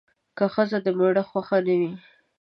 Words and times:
که 0.37 0.45
ښځه 0.53 0.77
د 0.85 0.87
میړه 0.97 1.23
خوښه 1.29 1.57
نه 1.65 1.73
وي 1.79 1.91